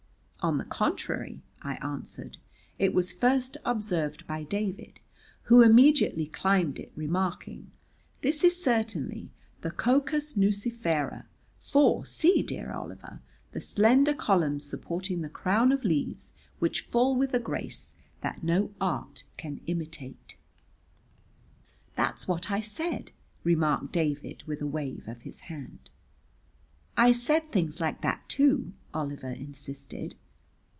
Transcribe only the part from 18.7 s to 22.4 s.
art can imitate.'" "That's